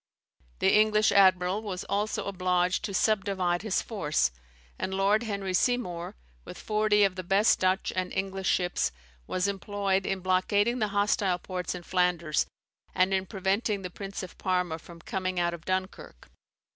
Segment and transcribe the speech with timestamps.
[0.57, 4.31] The English admiral was also obliged to subdivide his force;
[4.79, 8.91] and Lord Henry Seymour, with forty of the best Dutch and English ships,
[9.27, 12.47] was employed in blockading the hostile ports in Flanders,
[12.95, 16.31] and in preventing the Prince of Parma from coming out of Dunkirk.